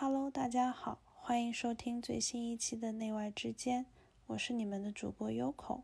[0.00, 3.84] Hello，大家好，欢迎收听最新一期的内外之间，
[4.28, 5.82] 我是你们的主播优口。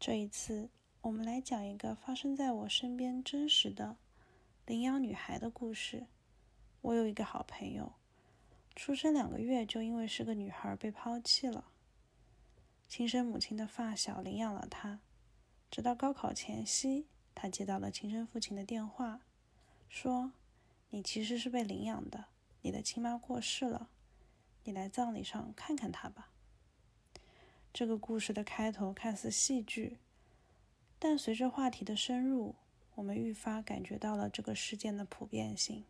[0.00, 0.68] 这一次，
[1.02, 3.96] 我们来讲一个发生在我身边真实的
[4.66, 6.08] 领养女孩的故事。
[6.80, 7.92] 我有一个好朋友，
[8.74, 11.66] 出生两个月就因为是个女孩被抛弃了，
[12.88, 14.98] 亲生母亲的发小领养了她，
[15.70, 19.20] 直到高考前夕，她接到了亲生父亲的电话，
[19.88, 20.32] 说
[20.90, 22.24] ：“你其实是被领养的。”
[22.64, 23.90] 你的亲妈过世了，
[24.64, 26.30] 你来葬礼上看看她吧。
[27.74, 29.98] 这个故事的开头看似戏剧，
[30.98, 32.54] 但随着话题的深入，
[32.94, 35.84] 我们愈发感觉到了这个事件的普遍性。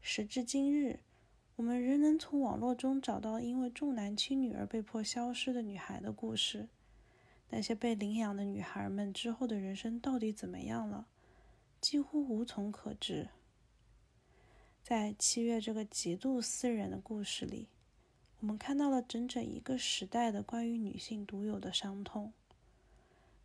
[0.00, 1.00] 时至今日，
[1.56, 6.68] 我们仍能从网络中找到因为重男轻女而被迫消失的女孩的故事。
[7.50, 11.08] 那些被领养的女孩们之后的人生到底怎么样了，
[11.80, 13.30] 几乎无从可知。
[14.82, 17.68] 在七月这个极度私人的故事里，
[18.40, 22.32] 我们看到了整整一个时代的关于女性独有的伤痛。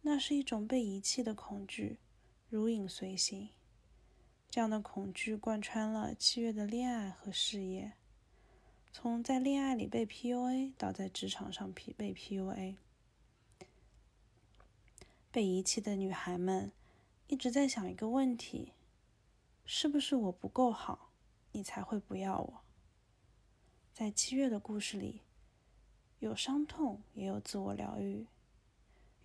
[0.01, 1.99] 那是一种被遗弃的恐惧，
[2.49, 3.49] 如影随形。
[4.49, 7.91] 这样的恐惧贯穿了七月的恋爱和事业，
[8.91, 12.77] 从在恋爱里被 PUA 到在职场上被 PUA。
[15.31, 16.71] 被遗弃的女孩们
[17.27, 18.71] 一直在想一个问题：
[19.65, 21.06] 是不是我不够好？
[21.57, 22.61] 你才会不要我。
[23.91, 25.21] 在七月的故事里，
[26.19, 28.27] 有伤痛，也有自我疗愈，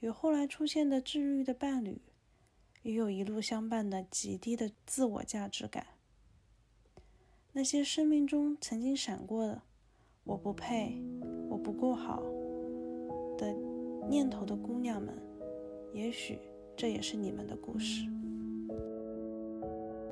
[0.00, 2.00] 有后来出现的治愈的伴侣，
[2.80, 5.88] 也有一路相伴的极低的自我价值感。
[7.52, 9.60] 那些生命中曾经闪过的
[10.24, 11.02] “我不配，
[11.50, 12.22] 我不够好”
[13.36, 13.52] 的
[14.08, 15.14] 念头的姑娘们，
[15.92, 16.38] 也许
[16.74, 18.08] 这也是你们的故事。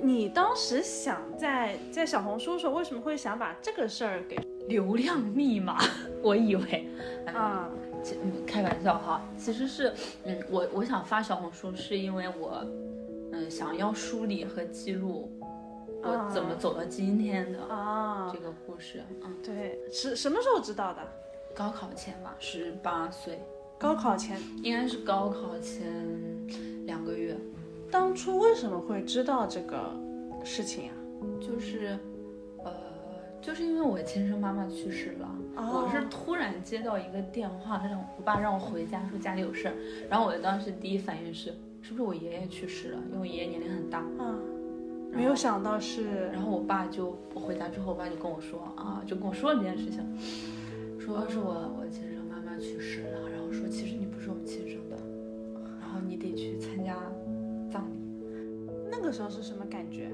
[0.02, 4.36] 你当时想在在小红书的时候，为什么会想把这个事儿给
[4.68, 5.78] 流量密码？
[6.22, 6.88] 我以为
[7.26, 7.68] 啊，
[8.22, 9.92] 嗯开玩笑哈，其实是，
[10.24, 12.64] 嗯，我我想发小红书是因为我，
[13.32, 15.30] 嗯，想要梳理和记录
[16.02, 19.02] 我怎么走到今天的啊这个故事。
[19.22, 21.00] 嗯，对，是什么时候知道的？
[21.54, 23.38] 高考前吧，十八岁。
[23.78, 25.86] 高考前应该是高考前
[26.84, 27.29] 两个月。
[27.90, 29.92] 当初为什么会知道这个
[30.44, 30.94] 事情啊？
[31.40, 31.98] 就是，
[32.64, 32.72] 呃，
[33.42, 39.74] 就是因为我亲生妈妈去世了，我是突然接到一个电话，让我爸让我回家，说家里有事儿。
[40.08, 41.52] 然后我当时第一反应是，
[41.82, 42.98] 是不是我爷爷去世了？
[43.08, 44.04] 因为我爷爷年龄很大。
[44.18, 44.40] 嗯，
[45.12, 46.28] 没有想到是。
[46.32, 50.00] 然后我爸就我回家之后，我爸就跟我说啊，就跟我说了这件事情，
[50.98, 54.96] 说是我我亲生妈妈去世了，然后说其实你不是我们亲生的，
[55.80, 56.96] 然后你得去参加。
[59.00, 60.10] 那个时候是什么感觉？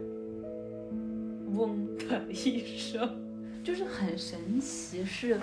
[1.57, 3.19] 嗡的一声，
[3.65, 5.05] 就是很神奇。
[5.05, 5.41] 是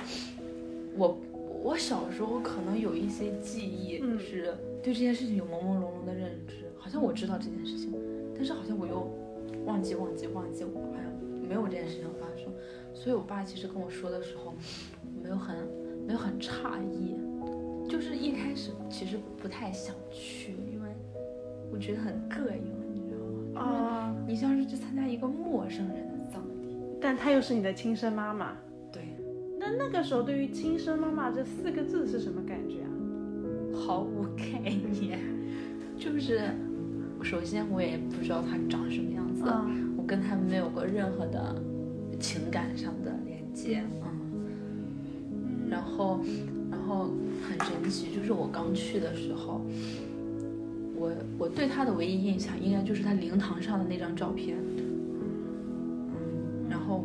[0.96, 1.20] 我，
[1.62, 7.94] 我小时候可能有一些记忆，是对这件事情有朦朦胧胧的认知，好像我知道这件事情，
[8.34, 9.12] 但是好像我又
[9.66, 11.04] 忘记忘记忘记，我好像
[11.48, 12.54] 没有这件事情发生。
[12.94, 14.54] 所以我爸其实跟我说的时候，
[15.22, 15.58] 没有很
[16.08, 17.16] 没有很诧异，
[17.90, 20.54] 就是一开始其实不太想去。
[20.72, 20.90] 因为
[21.72, 22.73] 我觉得很膈应，
[23.64, 28.54] 啊，你像是去参加一个陌生人的葬礼，但她又是你的亲生妈妈。
[28.92, 29.16] 对，
[29.60, 32.90] 那那个时候对于“亲生妈妈”这四个字是什么感觉啊？
[33.76, 35.20] 毫无概念，
[35.98, 36.52] 就是
[37.22, 39.44] 首先我也不知道她长什么样子，
[39.98, 41.56] 我跟她没有过任何的
[42.20, 43.84] 情感上的连接，
[45.32, 46.20] 嗯，然后，
[46.70, 47.10] 然后
[47.48, 49.62] 很神奇，就是我刚去的时候。
[51.04, 56.16] 我我对他的唯一印象应该就是他灵堂上的那张照片，嗯，
[56.70, 57.04] 然后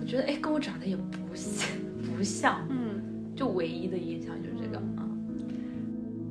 [0.00, 1.68] 我觉得哎，跟我长得也不像，
[2.16, 3.02] 不像，嗯，
[3.34, 5.02] 就唯一的印象就是这个啊。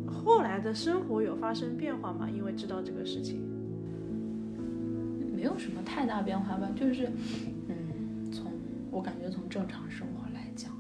[0.08, 2.30] 后来的生活有发生变化吗？
[2.30, 3.42] 因为知道这个事情，
[5.36, 7.12] 没有什么太大变化吧，就是
[7.68, 8.50] 嗯，从
[8.92, 10.72] 我感觉从正常生活来讲，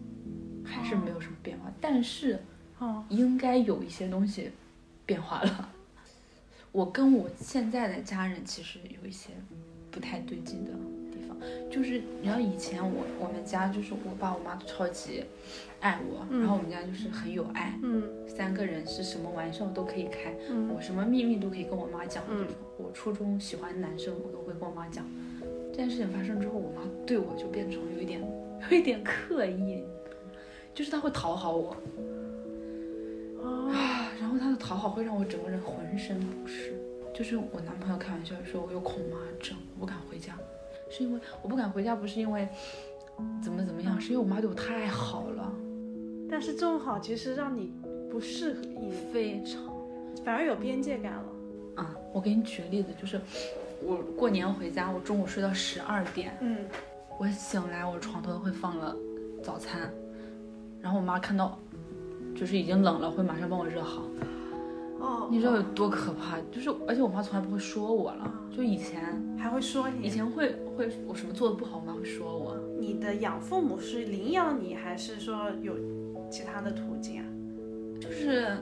[0.63, 2.39] 还是没有什么变化，但是
[2.79, 4.51] 哦，应该有一些东西
[5.05, 5.69] 变化了。
[6.71, 9.29] 我跟我现在的家人其实有一些
[9.89, 10.71] 不太对劲的
[11.11, 11.37] 地方，
[11.69, 15.23] 就是你知道以前我我们家就是我爸我妈都超级
[15.81, 20.33] 爱我，然后我们家就是很有爱，嗯，三个人是什么玩笑都可以开，
[20.73, 22.47] 我什么秘密都可以跟我妈讲，嗯，
[22.77, 25.05] 我初中喜欢男生我都会跟我妈讲，
[25.71, 28.21] 这件事情发生之后，我妈对我就变成有一点
[28.69, 29.83] 有一点刻意，
[30.73, 31.75] 就是她会讨好我。
[33.43, 33.73] 啊，
[34.21, 36.73] 然后他的讨好会让我整个人浑身不适。
[37.13, 40.37] 就是我男朋友开玩笑说我有恐妈症，我不敢回家。
[40.89, 42.47] 是因为我不敢回家，不是因为
[43.43, 45.51] 怎么怎么样，是因为我妈对我太好了。
[46.29, 47.73] 但是这种好其实让你
[48.09, 49.61] 不适合，你非常
[50.23, 51.23] 反而有边界感了。
[51.75, 53.19] 啊，我给你举个例子，就是
[53.81, 56.57] 我过年回家，我中午睡到十二点，嗯，
[57.17, 58.95] 我醒来，我床头会放了
[59.43, 59.91] 早餐，
[60.81, 61.57] 然后我妈看到
[62.35, 64.03] 就是已经冷了，会马上帮我热好。
[64.99, 66.37] 哦，你知道有多可怕？
[66.51, 72.55] 就是而且我妈从来不会说我了，就以前还会说你，以前会会我什么做的不好，我妈会说我。
[72.79, 75.75] 你的养父母是领养你，还是说有
[76.29, 77.25] 其他的途径啊？
[77.99, 78.57] 就是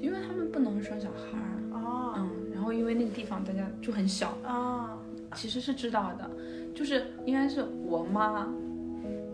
[0.00, 4.98] 因为他们不能生小孩儿，哦，嗯，然后因为那个地方大家就很小，哦，
[5.34, 6.30] 其实是知道的，
[6.74, 8.48] 就是应该是我妈，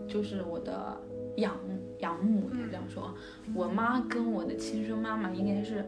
[0.07, 0.97] 就是我的
[1.37, 1.55] 养
[1.99, 3.13] 养母，这样说，
[3.53, 5.85] 我妈跟我的亲生妈妈应该是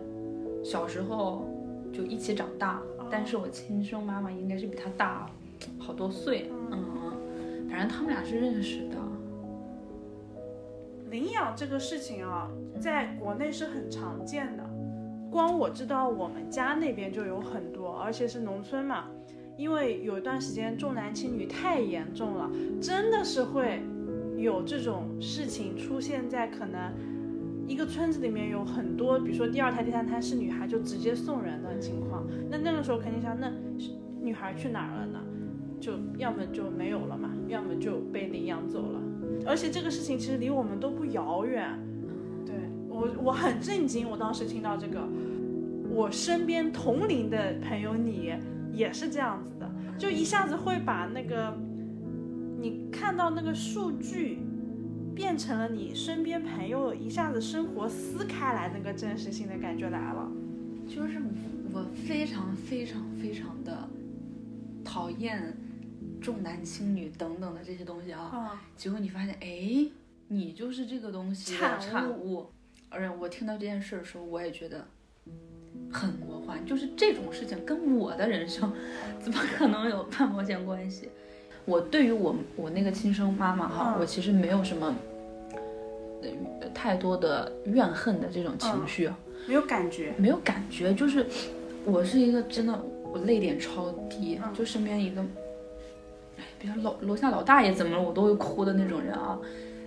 [0.63, 1.47] 小时候
[1.91, 5.29] 就一起长大，但是我亲生妈妈应该是比她大
[5.77, 7.13] 好多岁，嗯，
[7.69, 8.97] 反正他们俩是认识的。
[11.09, 12.49] 领养这个事情啊，
[12.79, 14.63] 在国内是很常见的，
[15.29, 19.05] 光我知道我们家那边就有很多，而且是农村嘛，
[19.57, 22.49] 因为有一段时间重男轻女太严重了，
[22.81, 23.81] 真的是会
[24.41, 26.91] 有这种事情出现在可能
[27.67, 32.25] 一个村子里面有很多，比如说第二胎、第三胎是女孩，就直接送人的情况。
[32.49, 33.51] 那那个时候肯定想，那
[34.21, 35.19] 女孩去哪儿了呢？
[35.79, 39.01] 就要么就没有了嘛，要么就被领养走了。
[39.47, 41.79] 而且这个事情其实离我们都不遥远，
[42.45, 42.53] 对
[42.87, 45.07] 我我很震惊，我当时听到这个，
[45.89, 48.33] 我身边同龄的朋友你
[48.71, 49.67] 也是这样子的，
[49.97, 51.57] 就一下子会把那个
[52.61, 54.37] 你看到那个数据，
[55.15, 60.31] 变成了你身边朋友一下子生活撕开来那个真实性的感觉来了，
[60.87, 61.19] 就是
[61.73, 63.89] 我非常非常非常的
[64.85, 65.57] 讨厌。
[66.21, 69.89] 重男轻女等等的这些东西啊，结果你发现，哎，
[70.27, 72.45] 你就是这个东西的产物。
[72.89, 74.85] 而且我听到这件事的时候，我也觉得
[75.91, 76.63] 很魔幻。
[76.63, 78.71] 就是这种事情跟我的人生
[79.19, 81.09] 怎么可能有半毛钱关系？
[81.65, 84.95] 我对于我我那个亲生妈妈哈，我其实没有什么
[86.73, 89.09] 太多的怨恨的这种情绪，
[89.47, 90.93] 没有感觉，没有感觉。
[90.93, 91.25] 就是
[91.85, 92.81] 我是一个真的，
[93.11, 95.23] 我泪点超低，就身边一个。
[96.57, 99.39] 比如老楼下老大爷怎么了，我都会哭的那种人啊。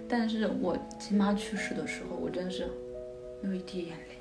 [0.09, 2.67] 但是我亲妈去世的时候，我真的是
[3.41, 4.19] 没有一滴眼泪。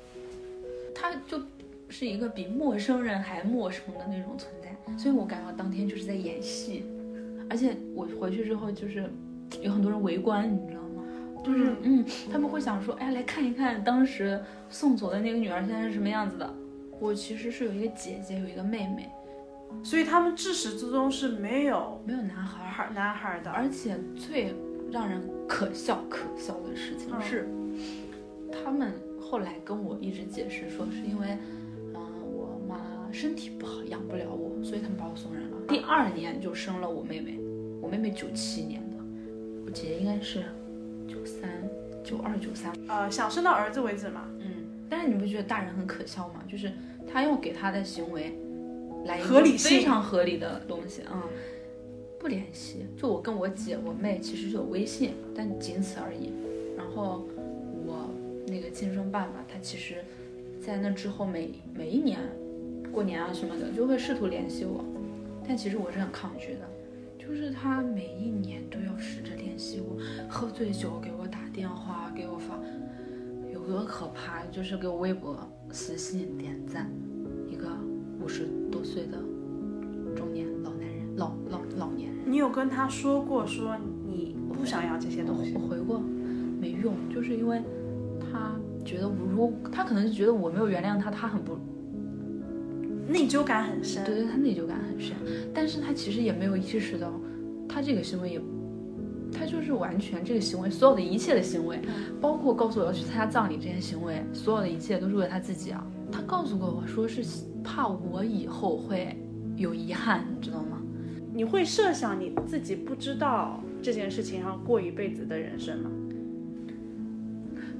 [0.94, 1.40] 她就
[1.88, 6.84] 是一个比陌生人还陌生的那种存在，所以我感觉当天就是在演戏。
[7.50, 9.10] 而且我回去之后，就是
[9.60, 11.02] 有很多人围观，你知道吗？
[11.44, 16.54] 就是嗯，他们会想说，哎，来看一看当时送走的那个女儿现在是什么样子的。
[17.00, 19.08] 我其实是有一个姐姐，有一个妹妹。
[19.82, 24.54] 所以他们自始至终是没有没有男孩孩男孩的，而且最
[24.92, 27.48] 让人可笑可笑的事情是，
[28.52, 31.36] 他们后来跟我一直解释说，是因为，
[33.14, 35.56] 身体不好，养不了我，所以他们把我送人了。
[35.68, 37.38] 第二年就生了我妹妹，
[37.80, 38.96] 我妹妹九七年的，
[39.64, 40.42] 我姐姐应该是
[41.08, 41.48] 九三
[42.02, 44.28] 九二九三，呃，想生到儿子为止嘛。
[44.40, 46.42] 嗯，但是你不觉得大人很可笑吗？
[46.48, 46.72] 就是
[47.10, 48.36] 他要给他的行为。
[49.06, 51.28] 来合理非常合理的东西啊，
[52.18, 56.32] 不联系，就我跟我姐、我妹其实是有微信，但仅此而已。
[56.74, 57.22] 然后
[57.84, 58.08] 我
[58.46, 59.96] 那个亲生爸爸，他其实，
[60.58, 62.18] 在那之后每每一年
[62.94, 64.84] 过年啊什么的，就会试图联系我，
[65.46, 66.60] 但其实我是很抗拒的，
[67.18, 69.98] 就是他每一年都要试着联系我，
[70.28, 72.58] 喝醉酒给我打电话，给我发，
[73.52, 74.46] 有多可怕？
[74.52, 75.36] 就是给我微博
[75.72, 76.88] 私信点赞，
[77.50, 77.66] 一个
[78.20, 78.84] 五十多。
[78.84, 79.16] 岁的
[80.14, 83.74] 中年老男人，老老老年人，你有跟他说过说
[84.06, 85.54] 你不想要这些东西？
[85.54, 85.98] 我回过，
[86.60, 87.62] 没用，就是因为
[88.20, 91.58] 他觉得我，如果他可能是觉得我没有原谅他，他很不
[93.14, 94.04] 内疚感很深。
[94.04, 95.14] 对对，他内疚感很深，
[95.54, 97.12] 但是他其实也没有意识到，
[97.68, 98.40] 他这个行为也，
[99.32, 101.80] 他就是完全这个行为，所有的一切的行为，
[102.20, 105.86] 包括告诉我要去参加葬礼这些行为，所有的一切都是为了他自己啊。
[106.10, 107.24] 他告诉过我说是。
[107.66, 109.16] 怕我以后会
[109.56, 110.82] 有遗憾，你知道吗？
[111.32, 115.90] 你会设想你自己不知道这件事情，然后过一辈子的人生吗？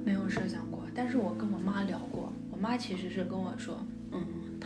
[0.03, 3.77] 没有设想过，但是我跟我妈聊过，我妈其实是跟我说，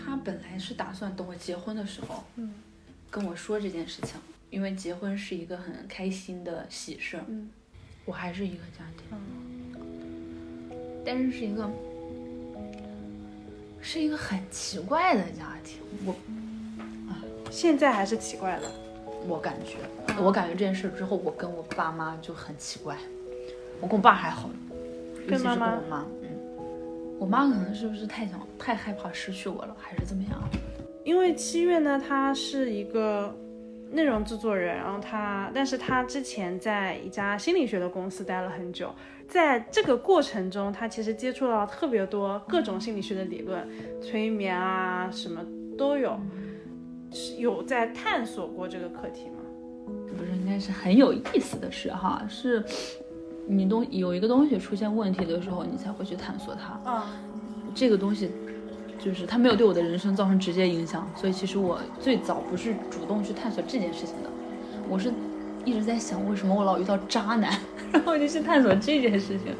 [0.09, 2.53] 嗯，她本来是打算等我结婚的时候，嗯，
[3.11, 7.19] 跟我说这件事情，因为结婚是一个很开心的喜事
[8.05, 10.71] 我还是一个家庭，嗯，
[11.05, 11.69] 但是是一个。
[13.81, 16.11] 是一个很奇怪的家庭，我，
[17.07, 18.69] 啊，现在还是奇怪的，
[19.25, 19.77] 我感觉，
[20.21, 22.97] 我感觉这件事之后，我跟我爸妈就很奇怪。
[23.79, 24.49] 我跟我爸还好，
[25.25, 26.18] 尤其是跟我妈，嗯，
[27.19, 30.41] 我妈可能是不是太想太害怕失去我了，还是怎么样？
[31.03, 33.35] 因为七月呢，他是一个
[33.91, 38.93] 内容制作人，然后他，但是他之前在一家心理学的公司待了很久，
[39.27, 43.67] 在这个过程中，他其实接触到特别多各种心理学的理论，
[44.01, 45.43] 催眠啊什么
[45.77, 46.17] 都有，
[47.37, 49.43] 有在探索过这个课题吗？
[50.15, 52.63] 不是，应该是很有意思的事哈，是。
[53.51, 56.91] 你东有一个东西出现问题的时候，你才会去探索它。
[56.91, 57.11] 啊，
[57.73, 58.29] 这个东西
[59.03, 64.29] 就是它没有对我的人生造成直接影响，所以其实我最早不是主动去探索这件事情的，
[64.87, 65.11] 我是
[65.65, 67.59] 一直在想为什么我老遇到渣男，
[67.91, 69.55] 然后我就去探索这件事情。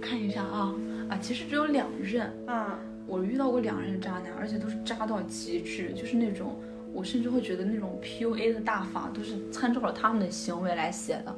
[0.00, 0.74] 看一下啊
[1.10, 6.56] 啊，其实只有两任啊，我遇到过两任渣男，而且都是渣到极致，就是那种
[6.94, 11.36] 我甚至会觉得那种 PUA 的大法都是参照了他们的行为来写的。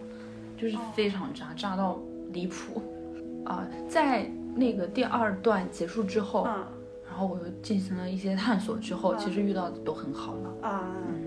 [0.60, 1.98] 就是非常渣，渣到
[2.32, 2.82] 离谱，
[3.46, 6.44] 啊，在那个第二段结束之后，
[7.08, 11.24] 然后我又进行了一些探索之后，其实遇到的都很好了啊，嗯，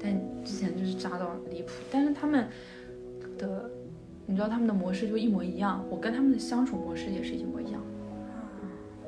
[0.00, 2.48] 但之前就是渣到离谱，但是他们
[3.36, 3.70] 的，
[4.24, 7.82] 你知道他们的模式就一模一样，我跟他们的相处模式也是一模一样，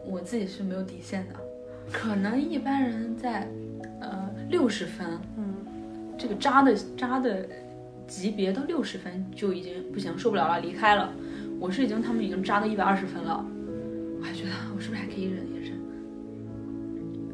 [0.05, 1.35] 我自己是没有底线的，
[1.91, 3.49] 可能一般人在，
[4.03, 5.55] 呃，六十分，嗯，
[6.19, 7.49] 这个渣的渣的。
[8.11, 11.15] 级别到六十分就已经不行，受不了了，离开了。
[11.61, 13.47] 我是已经他们已经扎到一百二十分了，
[14.19, 15.79] 我还觉得我是不是还可以忍一忍？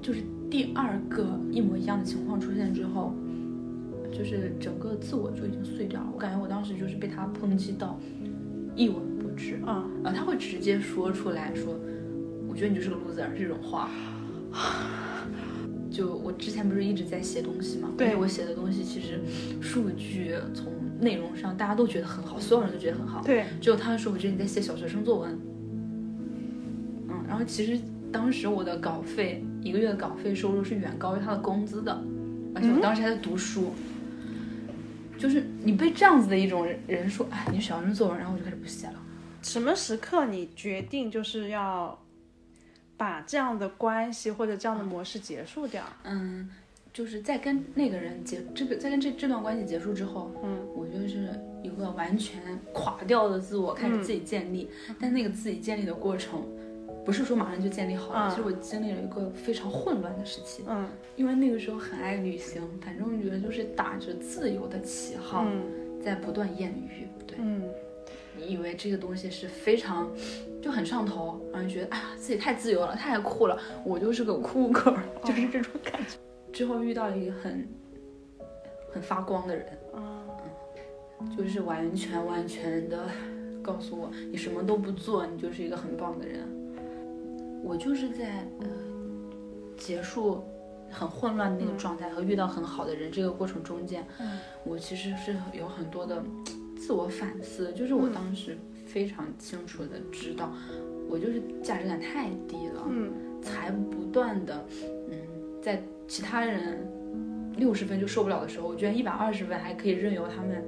[0.03, 3.15] 就是第二个一模一样的情况出现之后，
[4.13, 6.09] 就是整个自我就已经碎掉了。
[6.13, 7.99] 我感觉我当时就是被他抨击到
[8.75, 11.75] 一文不值啊，然后他会直接说出来说，
[12.47, 13.89] 我觉得你就是个 loser 这种话。
[15.91, 19.21] 就我之前不是一直在写东西嘛，对我写的东西其实
[19.63, 25.39] 数据从内容上大家都觉得很好，所有人都觉得很好，对，只有他说我觉得你在写小学生作文，
[27.09, 27.81] 嗯，然后其实
[28.13, 31.93] 当时我的稿费一个月的稿费收入是远高于他的工资的，
[32.55, 33.73] 而且我当时还在读书，
[35.19, 38.95] 就是你被这样子的一种人说，哎，你小学生作文，然后我就开始不写了。
[39.43, 41.99] 什么时刻你决定就是要？
[42.97, 45.83] 把这样的关系或者这样的模式结束掉。
[46.05, 46.49] 嗯，
[46.93, 51.29] 就是在跟那个人结这个，在跟这这段关系结束之后，嗯，我就是
[51.63, 52.41] 一个完全
[52.73, 54.71] 垮掉的自我开始自己建立。
[54.99, 56.43] 但那个自己建立的过程，
[57.05, 58.31] 不是说马上就建立好了。
[58.31, 60.65] 其实我经历了一个非常混乱的时期。
[60.67, 65.47] 嗯，因为那个时候很爱旅行，反正我觉得就是打着自由的旗号，
[66.03, 67.07] 在不断艳遇。
[67.27, 67.63] 对，嗯。
[68.47, 70.09] 你以为这个东西是非常
[70.63, 76.17] 就很上头，然后觉得哎呀自己太自由了，太酷了，我就是个酷狗， 就是这种感觉。
[76.53, 77.69] 之后遇到一个很
[78.93, 79.67] 很发光的人，
[81.37, 83.09] 就是完全完全的
[83.63, 86.47] 告诉我，你什么都不做，你就是一个很棒的人。
[87.65, 88.67] 我就是在呃
[89.77, 90.45] 结束
[90.89, 94.07] 很混乱的那个状态和遇到很好的人这个过程中间，
[94.63, 96.23] 我其实是有很多的。
[96.87, 100.53] 自我反思，就是我当时非常清楚的知道，
[101.11, 103.11] 我就是价值感太低了，嗯，
[103.43, 104.65] 才不断的，
[105.11, 105.19] 嗯，
[105.61, 106.87] 在其他人
[107.57, 110.63] 六十分就受不了的时候，我觉得一百二十分还可以任由他们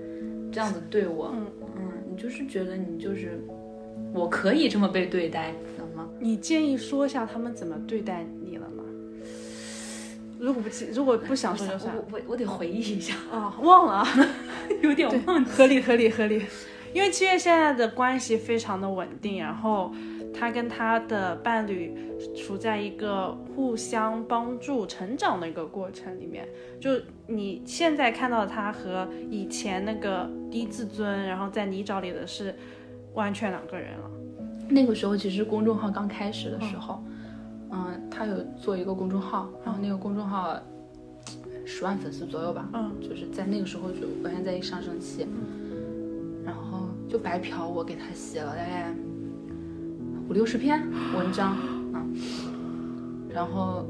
[0.51, 1.47] 这样子对我，嗯
[1.77, 3.41] 嗯，你就是觉得你就是
[4.13, 6.09] 我可以这么被对待的吗？
[6.19, 8.38] 你建议说一下他们怎么对待你？
[10.39, 14.07] 如果不记，如果不想说就算，我我我得回忆一下啊，忘了，
[14.83, 16.43] 有点忘，合理合理合理。
[16.95, 19.93] 因为七月现在的关系非常的稳定，然后
[20.33, 21.95] 他跟他的伴侣
[22.35, 26.49] 处在一个互相帮助成长的一个过程里面。
[26.81, 26.93] 就
[27.27, 32.55] 你现在看到他和以前那个低自尊，然后在泥沼里的是
[33.13, 34.11] 完全两个人了。
[34.71, 37.03] 那个时候其实公众号刚开始的时候。
[37.07, 37.08] 嗯，
[38.11, 40.59] 他有做一个公众号，然后那个公众号
[41.65, 45.27] 十万粉丝左右吧，嗯，就是在那个时候就完全在一上升期，
[46.45, 48.93] 然后就白嫖我给他写了大概
[50.29, 50.83] 五六十篇
[51.17, 51.57] 文章，
[51.95, 52.13] 嗯，
[53.33, 53.87] 然后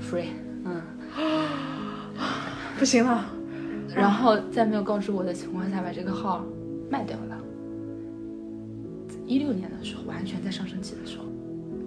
[0.00, 0.28] free，
[0.64, 0.80] 嗯，
[2.78, 3.26] 不行了，
[3.94, 6.42] 然后在没有告知我的情况下把这个号
[6.88, 7.38] 卖掉了，
[9.26, 11.25] 一六年的时候完全在上升期的时候。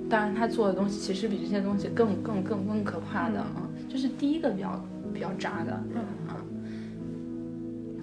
[0.10, 6.06] 当然，他做的东西其实比这些东西更更更更可怕的，啊，这是第一个比较比较渣的，嗯。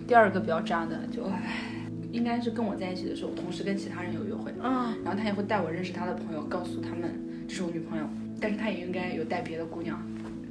[0.07, 1.73] 第二个比较渣的就唉，
[2.13, 7.11] 应该是跟我在一起的时候，同时跟其他人有约会，嗯，然后他也会带我认识他的朋友，告诉他们
[7.49, 8.09] 这是我女朋友，
[8.41, 9.99] 但是他也应该有带别的姑娘，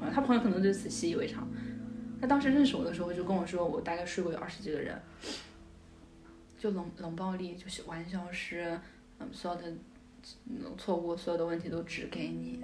[0.01, 1.47] 啊，他朋友可能对此习以为常，
[2.19, 4.99] 他当时认识我的时候就跟我说，我大概睡过有二十几个人，
[6.59, 8.77] 就冷冷暴力，就是玩消失，
[9.19, 9.71] 嗯，所有的
[10.77, 12.61] 错误，所有的问题都指给你，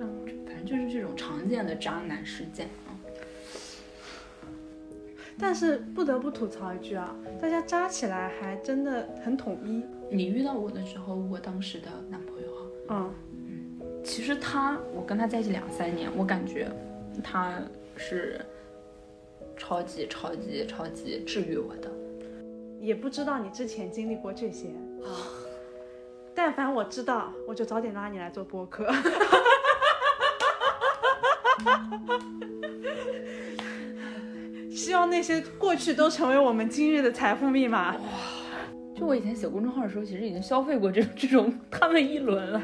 [0.00, 2.96] 嗯，反正就是这种常见的渣男事件啊。
[5.40, 9.84] 但是不得不吐槽一句啊，大家渣起来还真的很统一。
[10.10, 12.48] 你遇到我的时候，我当时的男朋友
[12.88, 16.68] 啊，嗯，其实他，我跟他在一起两三年，我感觉
[17.22, 17.62] 他
[17.96, 18.40] 是
[19.56, 21.88] 超级超级超级治愈我的。
[22.80, 24.68] 也不知道你之前经历过这些
[25.04, 25.10] 啊，
[26.38, 28.88] 但凡我知道，我就早点拉你来做播客。
[34.70, 37.90] 希望那些过去都成为我们今日的财富密码。
[37.96, 38.00] 哇，
[38.94, 42.62] 就我以前写公众号的时候，其实已经消费过这种这种他们一轮了。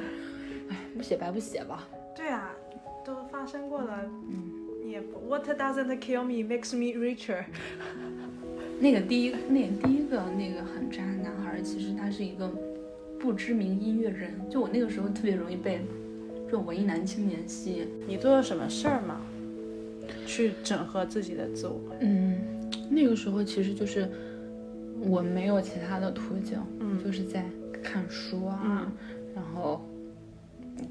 [0.71, 1.89] 哎，不写白不写吧。
[2.15, 2.53] 对啊，
[3.05, 4.09] 都发生过了。
[4.31, 7.45] 嗯，也 What doesn't kill me makes me richer。
[8.79, 12.49] 那个第一，那第一个那个很渣的男孩，其实他是一个
[13.25, 14.35] 不知名音乐人。
[14.51, 15.81] 就我那个时候特别容易被
[16.45, 17.89] 这种文艺男青年吸引。
[18.07, 19.19] 你做了什么事儿吗？
[20.27, 21.81] 去整合自己的自我。
[22.01, 22.39] 嗯，
[22.91, 24.07] 那个时候其实就是
[25.01, 27.47] 我没有其他的途径，嗯，就是在
[27.83, 28.93] 看书啊，
[29.35, 29.83] 然后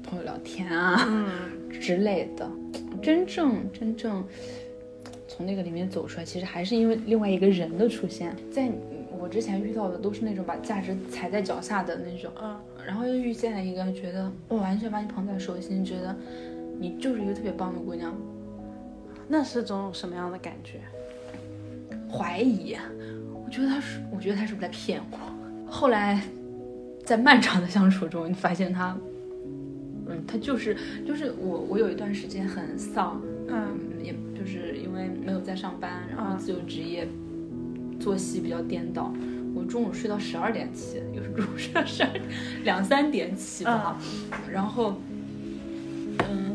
[0.02, 2.50] 朋友聊天啊，嗯之类的。
[3.00, 4.24] 真正真正
[5.28, 8.34] 从那个里面走出来，其实还是因为另外一个人的出现。
[8.50, 8.68] 在
[9.24, 12.54] 我之前遇到的都是那种把价值踩在脚下的那种，嗯，
[12.86, 16.14] 然后又遇见了一个觉得我完全把你捧在手心，觉得
[16.78, 18.14] 你就是一个特别棒的姑娘。
[19.26, 20.80] 那是种什么样的感觉？
[22.06, 22.76] 怀疑，
[23.42, 25.72] 我觉得他是，我觉得他是不是在骗我？
[25.72, 26.22] 后来，
[27.02, 28.94] 在漫长的相处中，你发现他，
[30.06, 30.76] 嗯，他就是，
[31.06, 37.08] 就是我，我有一段时间很丧，嗯，也就是因为没有在上班，然后自由职业，
[38.04, 39.10] 作息比较颠倒，
[39.54, 42.10] 我中午睡到十二点起，有时候中午睡到十二
[42.62, 43.98] 两三点起吧，
[44.52, 44.96] 然后，
[46.18, 46.54] 嗯，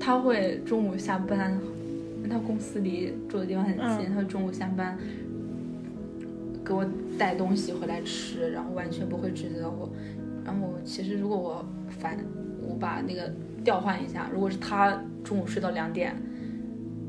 [0.00, 1.56] 他会中午下班。
[2.28, 4.96] 他公司离住的地方很近，他中午下班
[6.64, 6.86] 给我
[7.18, 9.90] 带东西回来吃，然后完全不会指责我。
[10.44, 12.16] 然后其实如果我反，
[12.62, 13.32] 我把那个
[13.64, 16.14] 调换一下，如果是他中午睡到两点，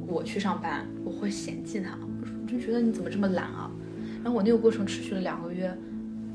[0.07, 2.07] 我去上班，我会嫌弃他，我
[2.51, 3.71] 就觉得你怎么这么懒啊？
[4.23, 5.73] 然后我那个过程持续了两个月。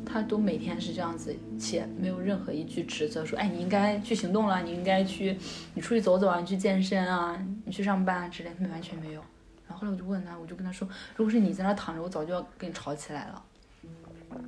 [0.08, 5.36] 他都每天是这样子，且没有任何一句指责，说，哎，你应该去行动了，你应该去，
[5.74, 9.20] 你出去走走啊，你去健身啊，你去上班啊之类，他完全没有。
[9.66, 13.44] 然后后来我就问他，我就跟他说，如果是你在那躺着，我早就要跟你吵起来了。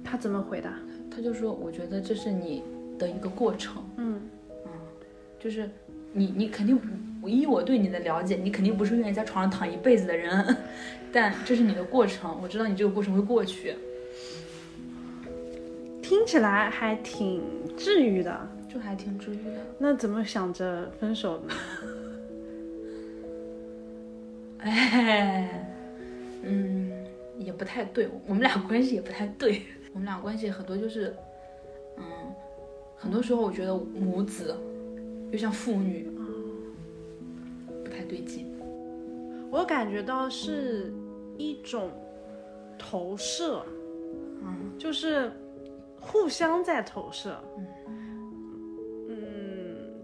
[0.05, 0.73] 他怎么回答？
[1.11, 2.63] 他就说，我觉得这是你
[2.97, 3.83] 的一个过程。
[3.97, 4.21] 嗯
[4.65, 4.71] 嗯，
[5.41, 5.69] 就是
[6.13, 6.79] 你你肯定，
[7.27, 10.55] 依我对你的了解，你肯定不是愿意在床上躺一辈子的人，
[11.11, 13.75] 但这是你的过程，我知道你这个过程会过去。
[16.03, 17.43] 听起来还挺
[17.77, 19.67] 治愈的，就还挺治愈的。
[19.79, 21.55] 那怎么想着分手呢？
[24.61, 25.71] 哎，
[26.43, 26.91] 嗯，
[27.39, 29.63] 也不太对，我们俩关系也不太对。
[29.93, 31.15] 我们俩关系很多就是，
[31.97, 32.05] 嗯，
[32.97, 34.57] 很多时候我觉得母子
[35.31, 36.09] 又像父女，
[37.89, 38.53] 不太对劲。
[39.51, 40.93] 我感觉到是
[41.39, 41.91] 一种
[42.79, 43.65] 投射，
[44.43, 45.33] 嗯，就是。
[46.01, 47.37] 互相在投射，
[49.09, 49.17] 嗯，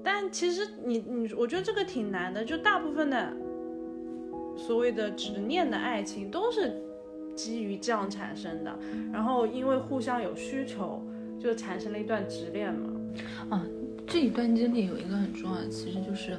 [0.03, 2.45] 但其实你你，我觉得这个挺难的。
[2.45, 3.33] 就大部分的
[4.57, 6.83] 所谓的执念的爱情，都是
[7.37, 8.77] 基于这样产生的。
[9.13, 11.01] 然后因为互相有需求，
[11.39, 12.91] 就产生了一段执恋嘛。
[13.51, 13.65] 啊，
[14.05, 16.37] 这一段经历有一个很重要的，其实就是，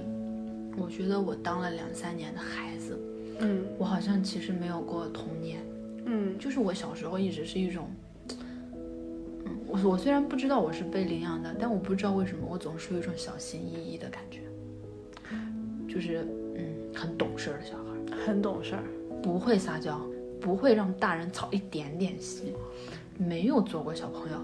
[0.78, 3.00] 我觉得我当了两三年的孩子，
[3.40, 5.62] 嗯，我好像其实没有过童年，
[6.06, 7.90] 嗯，就是我小时候一直是一种。
[8.30, 8.36] 嗯
[9.68, 14.42] 我我虽然不知道我是被领养的，但我不知道为什么我总是有一种小心翼翼的感觉，
[15.92, 18.76] 就是嗯，很懂事的小孩，很懂事，
[19.22, 20.00] 不会撒娇，
[20.40, 22.54] 不会让大人操一点点心，
[23.18, 24.38] 没有做过小朋友。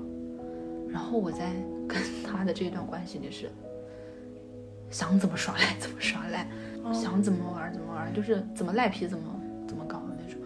[0.89, 1.54] 然后我在
[1.88, 3.50] 跟他的这段关系里是，
[4.91, 6.47] 想怎么耍赖怎么耍赖，
[6.93, 9.23] 想怎么玩怎么玩，就是怎么赖皮怎么
[9.65, 10.39] 怎么搞的那种，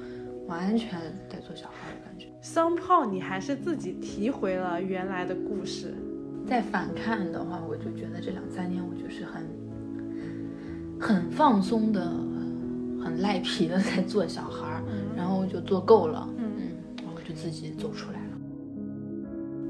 [0.47, 2.27] 完全在做小孩的感觉。
[2.41, 5.93] 桑炮，你还是自己提回了原来的故事。
[6.47, 9.43] 再反看的话，我就觉得这两三年我就是很
[10.99, 12.05] 很放松的、
[13.03, 14.83] 很赖皮的在做小孩儿，
[15.17, 16.51] 然后就做够了，嗯，
[16.99, 18.37] 然后就自己走出来了。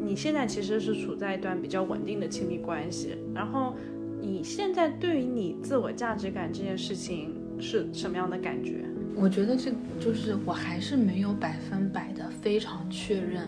[0.02, 3.74] 你现在其实是处在一段比较稳定的亲密关系，然后
[4.22, 8.86] 你现在对于你自我价值感这件事情，是什么样的感觉？
[9.16, 13.48] 我觉得这就是我还是没有百分百的非常确认，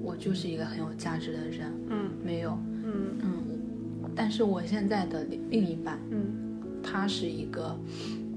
[0.00, 1.70] 我就是一个很有价值的人。
[1.90, 2.58] 嗯，没有。
[2.82, 3.42] 嗯嗯，
[4.14, 7.78] 但是我现在的另一半，嗯，他是一个，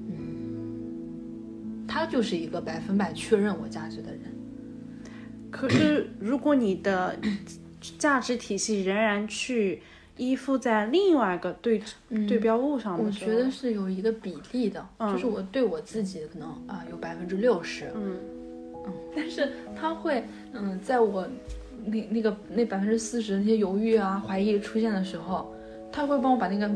[0.08, 4.20] 嗯，他就是一个百分百确认我价值的人。
[5.50, 7.18] 可是如果你的
[7.98, 9.80] 价值体系仍然去
[10.18, 11.80] 依附在另外一个对
[12.28, 18.18] 对标物上我的时候，觉得是有一个比例的，嗯就是我对我自己可能啊、有百分之六十，嗯
[18.86, 21.26] 嗯，但是他会，嗯，在我
[21.86, 25.52] 那那个那百分之四十那些犹豫啊、怀疑出现的时候，
[25.90, 26.68] 他会帮我把那个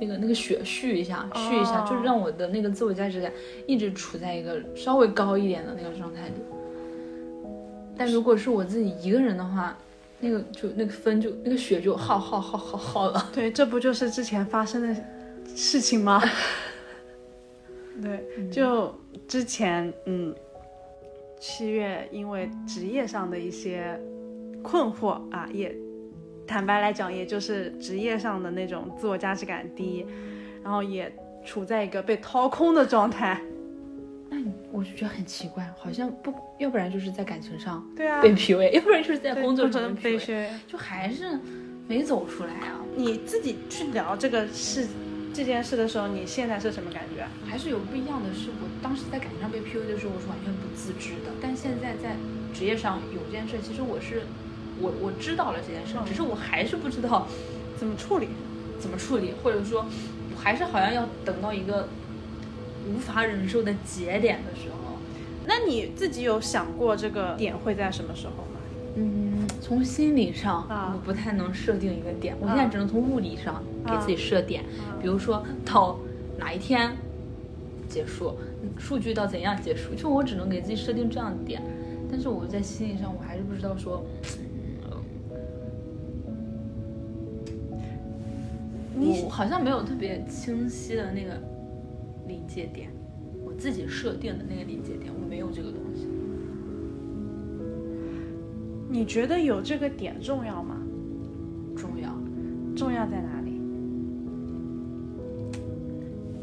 [0.00, 3.32] 那个那个血续一下，续一下，哦就是让我的那个自我价值感
[3.66, 6.34] 一直处在一个稍微高一点的那个状态里。
[7.96, 9.76] 但如果是我自己一个人的话，
[10.20, 13.28] 那个就那个分就那个血就耗耗耗耗耗了。
[13.32, 14.94] 对，这不就是之前发生的
[15.56, 16.22] 事情吗？
[18.02, 18.94] 对，就
[19.26, 20.34] 之前，嗯，
[21.38, 24.00] 七月因为职业上的一些
[24.62, 25.74] 困惑啊，也
[26.46, 30.06] 坦白来讲，也就是职业上的那种自我价值感低，
[30.62, 31.12] 然后也
[31.44, 33.40] 处在一个被掏空的状态。
[34.80, 41.38] 我就觉得很奇怪，好像不，要不然就是在感情上对啊，被 PUA， 要不然就是在工作中被 PUA，就还是
[41.86, 42.80] 没走出来啊。
[42.96, 44.88] 你自己去聊这个事
[45.34, 47.26] 这件事的时候，你现在是什么感觉？
[47.46, 51.30] 还是有不一样的是，我当时在感情上被 PUA 的时候，我是完全不自知的。
[51.42, 52.16] 但现在在
[52.54, 54.22] 职业上有件事，其实我是
[54.80, 57.28] 我我知道了这件事，嗯只是我还是不知道
[57.76, 58.28] 怎么处理？
[58.80, 59.84] 怎么处理，或者说，
[60.34, 61.86] 我还是好像要等到一个
[62.90, 64.76] 无法忍受的节点的时候。
[65.46, 68.60] 那你自己有想过这个点会在什么时候吗？
[68.96, 74.64] 嗯，从心理上，啊我不太能设定一个点，我啊现在只能从物理上给自己设点，
[75.00, 75.98] 比如说到
[76.38, 76.90] 哪一天
[77.88, 78.36] 结束，
[78.78, 81.62] 数据到怎样结束，就我只能给自己设定这样的点。
[82.10, 84.04] 但是我在心理上，我还是不知道说，
[88.94, 91.40] 你我好像没有特别清晰的那个临
[92.52, 92.90] 界点，
[93.44, 96.08] 我自己设定的那个临界点，我没有这个东西。
[98.88, 100.76] 你觉得有这个点重要吗？
[101.76, 102.12] 重要，
[102.74, 103.52] 重要在哪里？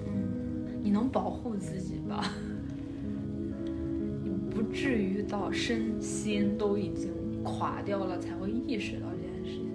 [0.08, 2.32] 嗯你能保护自己吧？
[4.24, 7.12] 你不至于到身心都已经
[7.44, 9.70] 垮掉了才会意识到这件事情。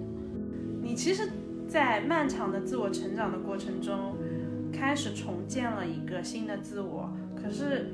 [0.81, 1.29] 你其实，
[1.67, 4.12] 在漫长的自我成长的过程中，
[4.83, 7.09] 开始重建了一个新的自我。
[7.35, 7.87] 可是，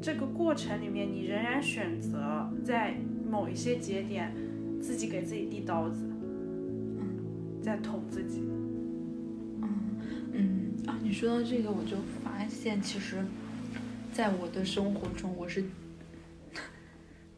[0.00, 2.96] 这个过程里面，你仍然选择在
[3.28, 4.32] 某一些节点，
[4.80, 8.40] 自己给自己递刀子，嗯在捅自己。
[10.32, 13.16] 嗯啊，你说到这个，我就发现其实，
[14.12, 15.64] 在我的生活中，我是，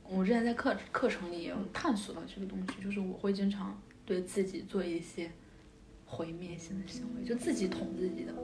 [0.09, 5.31] 我之前在课课程里也有探索到这个东西，就是我会经常对自己做一些
[6.05, 8.35] 毁灭性的行为，就自己捅自己的。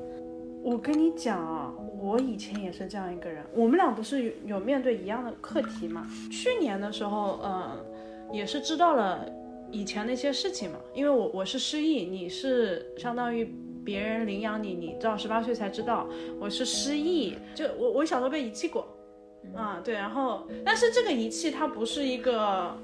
[0.65, 3.45] 我跟你讲啊，我以前也是这样一个人。
[3.53, 6.09] 我们俩不是有有面对一样的课题嘛？
[6.33, 7.85] 去年的时候，嗯，
[8.33, 9.29] 也是知道了
[9.71, 10.79] 以前那些事情嘛。
[10.95, 16.09] 因为我我是失忆，你是相当于别人领养你，你到十八岁才知道
[16.41, 17.37] 我是失忆。
[17.55, 18.89] 就我我小时候被遗弃过，
[19.55, 22.75] 啊对，然后但是这个遗弃它不是一个。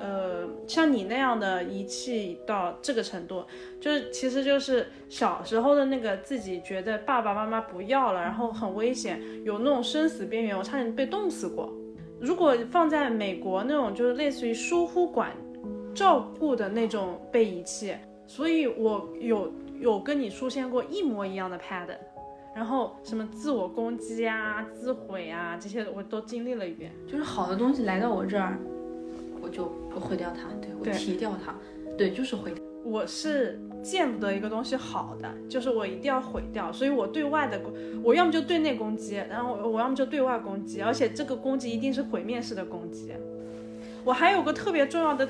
[0.00, 3.44] 呃，像你那样的遗弃到这个程度，
[3.80, 11.72] 就是其实就是小时候的那个自己觉得爸爸妈妈不要了，然后很危险，有那种生死边缘，我差点被冻死过。
[12.20, 15.32] 如果放在美国那种就是类似于疏忽管
[15.94, 17.94] 照顾的那种被遗弃，
[18.26, 21.96] 所以我有有跟你出现过一模一样的 pattern，
[22.54, 26.92] 然后什么自我攻击啊、自毁啊这些我都经历了一遍。
[27.06, 28.58] 就是好的东西来到我这儿，
[29.40, 31.54] 我就我毁掉它，对我提掉它，
[31.96, 32.62] 对，就是毁掉。
[32.84, 37.72] 我是见不得一个东西好的，就是我一定要毁掉，所以我对外的攻，
[38.02, 43.12] 我要么就对内攻击，然后我要么就对外攻击，而且这个攻击一定是毁灭式的攻击。
[44.04, 45.28] 我还有个特别重要的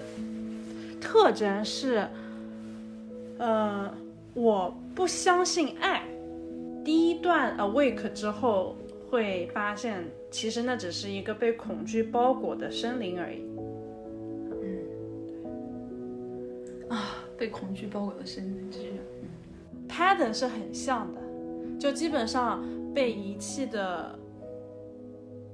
[1.01, 2.07] 特征是，
[3.38, 3.92] 呃，
[4.35, 6.03] 我不相信爱。
[6.85, 8.77] 第一段 awake 之后，
[9.11, 13.42] 会发现其实那只是一个被恐惧包裹的生灵而已。
[16.88, 18.98] 啊被恐惧包裹的身体，这种
[19.88, 21.20] pattern 是很像的，
[21.79, 24.18] 就基本上被遗弃的，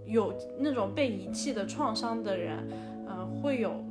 [0.07, 2.59] 有那种被遗弃的创伤的人，
[3.07, 3.85] 呃，会有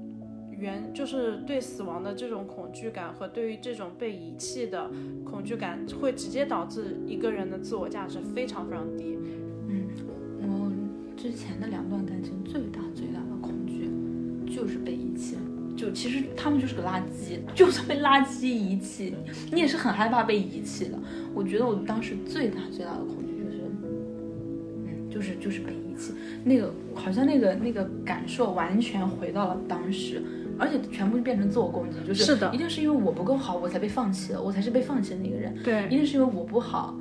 [0.52, 4.90] 原就是对死亡的这种恐惧感和对于这种被遗弃的
[5.24, 9.18] 恐惧感，会直接导致一个人的自我价值非常非常低。
[9.68, 9.88] 嗯，
[10.42, 10.72] 我
[11.16, 13.90] 之前的两段感情最大最大的恐惧
[14.54, 15.38] 就是被遗弃。
[15.84, 19.14] 就其实他们就是个垃圾，就算被垃圾遗弃，
[19.52, 20.98] 你也是很害怕被遗弃的。
[21.34, 26.14] 我觉得我当时最大最大的恐惧就是，嗯，就是就是被遗弃。
[26.46, 30.24] 那个好像那个那个感受完全回到了当时，
[30.58, 35.54] 而且全部变成自我攻击，就是是的，一定是因为我不够好，我才被放弃了，我才是被放弃的那个人。
[35.66, 36.96] 对，一定是因为我不好，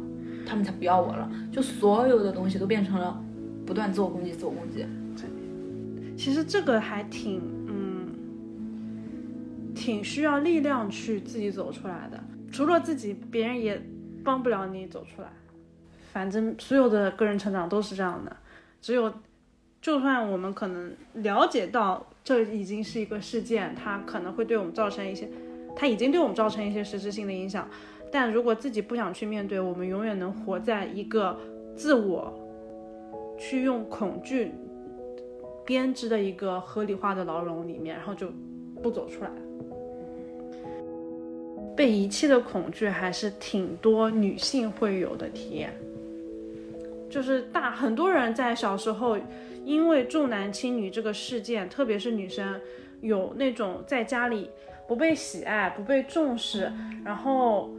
[0.45, 1.31] 他们才不要我了。
[1.53, 3.23] 就所有的东西都变成了
[3.65, 4.85] 不断自我攻击，自我攻击。
[5.17, 5.25] 对，
[6.17, 7.41] 其实这个还挺。
[9.75, 13.81] 挺需要力量去自己走出来的，除了自己，别人也
[14.23, 15.29] 帮不了你走出来。
[16.13, 18.37] 反正所有的个人成长都是这样的，
[18.81, 19.13] 只有，
[19.81, 25.29] 就算我们可能了解到这已经是一个事件，它可能会对我们造成一些，
[25.75, 27.67] 它已经对我们造成一些实质性的影响，
[28.13, 31.39] 但如果自己不想去面对，我们永远能活在一个
[31.75, 32.33] 自我
[33.39, 34.53] 去用恐惧
[35.65, 38.31] 编织的一个合理化的牢笼里面，然后就
[38.83, 39.31] 不走出来。
[41.77, 45.73] 被遗弃的恐惧还是挺多女性会有的体验，
[47.09, 49.19] 就是大很多人在小时候
[49.65, 52.61] 因为重男轻女这个事件，特别是女生
[53.01, 54.51] 有那种在家里
[54.87, 56.71] 不被喜爱、不被重视，
[57.05, 57.71] 然后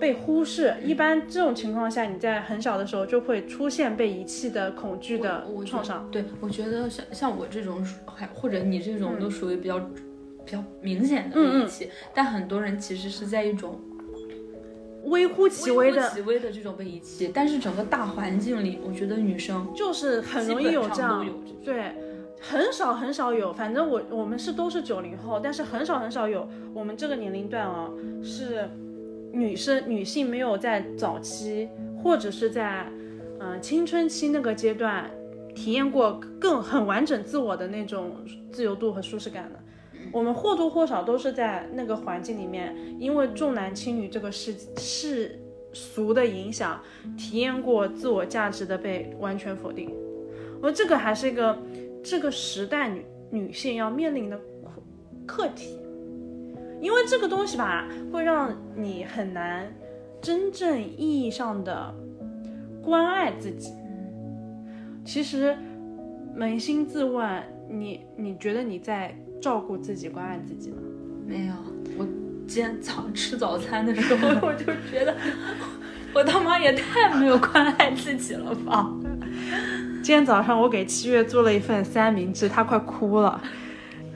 [0.00, 0.74] 被忽视。
[0.82, 6.08] 一般这种情况下，你在很小的时候就会出现被遗弃的恐惧的创伤。
[6.10, 9.78] 对，我觉得像像我这种，还或者你这种都属于比较。
[10.44, 13.80] 比较明显的被遗弃，但很多人其实是在一种
[15.04, 17.30] 微乎其微的、其微的这种被遗弃。
[17.34, 21.26] 但是整个大环境里，我觉得女生就是很容易有这样，
[21.64, 21.94] 对，
[22.40, 23.52] 很少很少有。
[23.52, 27.90] 反正我我们是都是九零后，但是很少很少有我们这个年龄段啊，
[28.22, 28.68] 是
[29.32, 31.68] 女生女性没有在早期
[32.02, 32.86] 或者是在
[33.40, 35.10] 嗯青春期那个阶段
[35.54, 38.16] 体验过更很完整自我的那种
[38.50, 39.58] 自由度和舒适感的。
[40.12, 45.40] 我们或多或少都是在那个环境里面，因为重男轻女这个世世
[45.72, 46.78] 俗的影响，
[47.16, 49.90] 体验过自我价值的被完全否定。
[50.60, 51.58] 我这个还是一个
[52.04, 54.38] 这个时代女女性要面临的
[55.26, 55.78] 课题，
[56.78, 59.72] 因为这个东西吧，会让你很难
[60.20, 61.94] 真正意义上的
[62.84, 63.72] 关爱自己。
[65.06, 65.56] 其实
[66.36, 69.16] 扪心自问，你你觉得你在？
[69.42, 70.76] 照顾自己、关爱自己吗？
[71.26, 71.54] 没有，
[71.98, 72.06] 我
[72.46, 75.12] 今天早上吃早餐的时候， 我就觉得
[76.14, 78.88] 我他妈也太没有关爱自己了吧！
[80.00, 83.42] 今天早上我给七月做了一份三明治，他快哭了，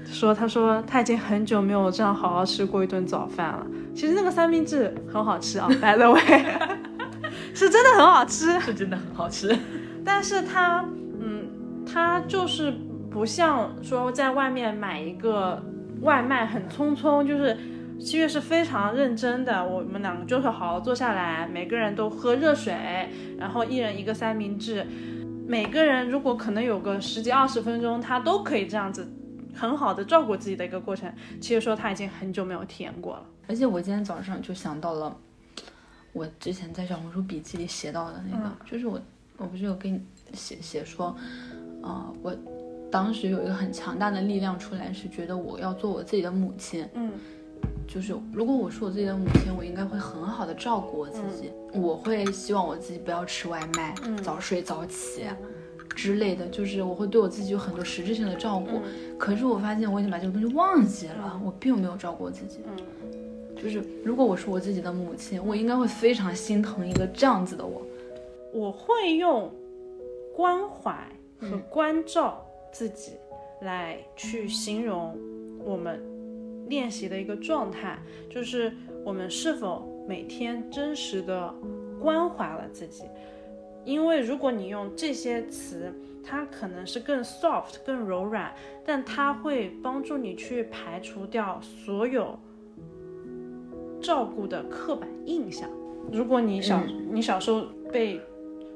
[0.06, 3.66] 说他说他已经很久没有这样好好吃过一顿早饭了。
[3.96, 6.20] 其实那个三明治很好吃啊，by the way，
[7.52, 9.56] 是真的很好吃，是真的很好吃。
[10.04, 10.84] 但是他，
[11.20, 11.48] 嗯，
[11.84, 12.72] 他就是。
[13.16, 15.64] 不像说在外面买一个
[16.02, 17.56] 外卖很匆匆，就是
[17.98, 19.66] 七月是非常认真的。
[19.66, 22.74] 我们两个就是好好坐下来，每个人都喝热水，
[23.38, 24.86] 然后一人一个三明治。
[25.46, 29.10] 每个人如果可能有个十几二十分钟，他都可以这样子
[29.54, 31.10] 很好的照顾自己的一个过程。
[31.40, 33.22] 其实说他已经很久没有体验过了。
[33.48, 35.16] 而且我今天早上就想到了
[36.12, 39.00] 我之前在小红书笔记里写到的那个，就是我
[39.38, 39.98] 我不是有给你
[40.34, 41.16] 写写说，
[41.82, 42.36] 啊我。
[42.96, 46.88] 当时有一个很强大的力量出来，是觉得我要做我自己的母亲。
[46.94, 47.12] 嗯，
[47.86, 51.52] 就是如果我是我自己的母亲，我应该会很好的照顾我自己。
[51.74, 55.24] 我会希望我自己不要吃外卖，早睡早起
[55.94, 58.80] 之类的，就是我会对我自己有很多实质性的照顾。
[59.18, 62.60] 可是我发现我已经把这个东西忘记了，我并没有照顾我自己。
[62.66, 67.82] 嗯，就是如果我是我自己的母亲，我应该会非常心疼一个这样子的我。
[68.54, 69.52] 我会用
[70.34, 70.96] 关怀
[71.38, 72.42] 和关照。
[72.72, 73.12] 自己
[73.62, 75.16] 来去形容
[75.64, 76.00] 我们
[76.68, 77.98] 练习的一个状态，
[78.28, 78.72] 就是
[79.04, 81.54] 我们是否每天真实的
[82.00, 83.04] 关怀了自己。
[83.84, 88.52] 因为如果你用这些词，它可能是更 soft、更柔软，
[88.84, 92.38] 但它会帮助你去排除掉所有
[94.02, 95.70] 照顾的刻板印象。
[96.12, 98.20] 如果你小你小时候被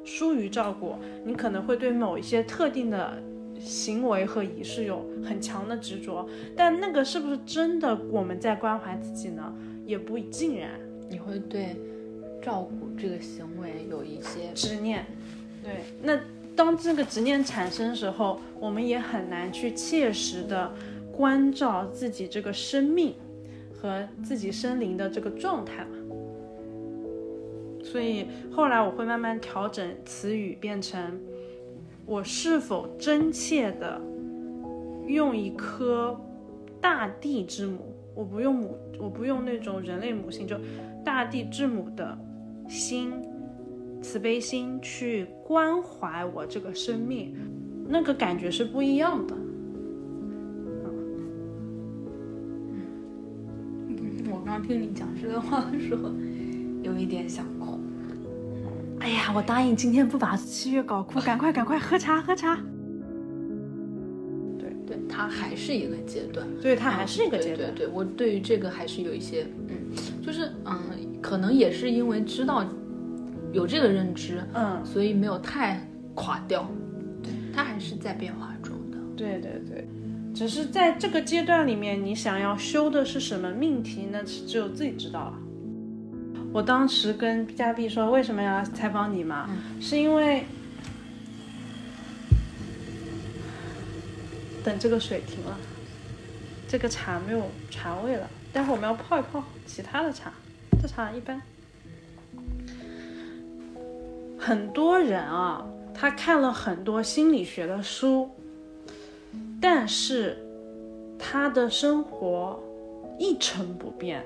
[0.05, 3.22] 疏于照顾，你可能会对某一些特定的。
[3.61, 9.55] 行为和仪式有很强的执着，但那个是不是真的我们在关怀自己呢？
[9.87, 10.70] 也不尽然。
[11.09, 11.77] 你会对
[12.40, 15.05] 照顾这个行为有一些执念，
[15.62, 15.73] 对。
[16.03, 16.18] 那
[16.55, 20.73] 当这个执念产生时候，我们也很难去切实的
[21.12, 23.14] 关照自己这个生命
[23.75, 25.96] 和自己生灵的这个状态嘛。
[27.83, 31.18] 所以后来我会慢慢调整词语，变成
[32.11, 34.03] 我是否真切的
[35.07, 36.20] 用一颗
[36.81, 40.57] 大地之母，我不用母，我不用那种人类母性，就
[41.05, 42.18] 大地之母的
[42.68, 43.12] 心，
[44.03, 47.33] 慈悲心去关怀我这个生命，
[47.88, 49.37] 那个感觉是不一样的。
[54.33, 56.11] 我刚听你讲这段话的时候，
[56.83, 57.79] 有一点想哭。
[59.00, 62.54] 哎呀，我答应今天不把七月搞哭，赶快赶快喝茶喝茶。
[64.58, 67.74] 对对，它还是一个阶段，对，它还是一个阶段。
[67.74, 69.76] 对对，我对于这个还是有一些，嗯，
[70.22, 70.78] 就是嗯，
[71.22, 72.62] 可能也是因为知道
[73.52, 75.80] 有这个认知，嗯，所以没有太
[76.14, 76.70] 垮掉。
[77.22, 78.98] 对，它还是在变化中的。
[79.16, 79.88] 对对对。
[80.34, 85.38] 只是在这个阶段里面，你想要修的是什么命题，那只有自己知道了。
[86.52, 89.48] 我当时跟嘉碧说，为什么要采访你嘛？
[89.80, 90.44] 是因为
[94.64, 95.56] 等这个水停了，
[96.66, 100.32] 这个茶没有茶味了，待会我们要泡一泡其他的茶，
[100.82, 101.40] 这茶一般。
[104.36, 108.28] 很多人啊，他看了很多心理学的书。
[109.60, 110.38] 但是，
[111.18, 112.60] 他的生活
[113.18, 114.24] 一成不变，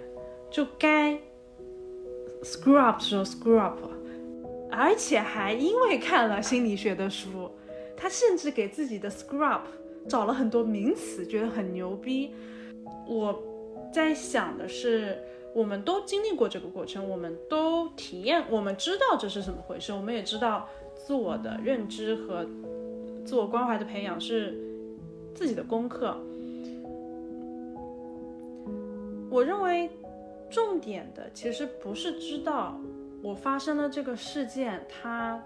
[0.48, 1.18] 就该
[2.44, 3.78] screw up 说 screw up，
[4.70, 7.50] 而且还因为看了心理学的书，
[7.96, 9.66] 他甚至给自己的 screw up
[10.08, 12.34] 找了很多名词，觉得很牛逼。
[13.08, 13.42] 我
[13.92, 15.18] 在想的是，
[15.54, 22.46] 我们都经历过这个过程，我们都体验，我们知道这是怎么回事，我们也知道自我的认知和
[23.24, 24.60] 自我关怀的培养是。
[25.36, 26.16] 自己的功课，
[29.28, 29.90] 我认为
[30.54, 32.80] 重点的其实不是知道
[33.20, 35.42] 我发生了这个事件，它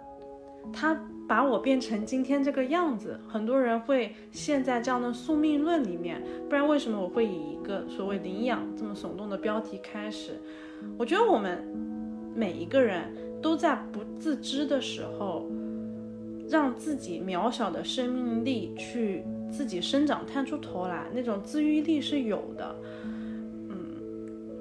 [0.71, 0.95] 它
[1.27, 3.19] 把我变成今天这个样子。
[3.27, 10.39] 很多人会陷在这样的宿命论里面，不然为什么我会以一个所谓领养这么耸动的标题开始？
[10.99, 11.65] 我觉得我们
[12.35, 15.51] 每一个人都在不自知的时候，
[16.51, 19.25] 让自己渺小的生命力去。
[19.51, 22.77] 自己生长探出头来，那种自愈力是有的。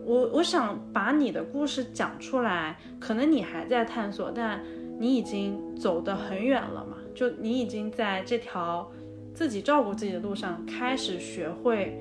[0.08, 4.63] 我我想把你的故事讲出来，可能你还在探索，但
[4.98, 6.96] 你已经走得很远了嘛？
[7.13, 8.89] 就你已经在这条
[9.34, 12.00] 自己照顾自己的路上，开始学会